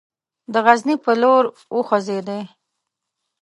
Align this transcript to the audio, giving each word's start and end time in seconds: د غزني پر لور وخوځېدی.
د 0.53 0.55
غزني 0.65 0.95
پر 1.03 1.15
لور 1.21 1.43
وخوځېدی. 1.75 2.41